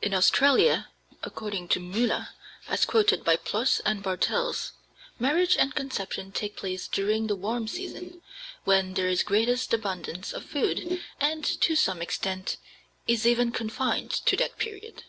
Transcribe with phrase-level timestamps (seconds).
[0.00, 0.86] In Australia,
[1.24, 2.28] according to Müller
[2.68, 4.70] as quoted by Ploss and Bartels,
[5.18, 8.22] marriage and conception take place during the warm season,
[8.62, 12.56] when there is greatest abundance of food, and to some extent
[13.08, 15.02] is even confined to that period.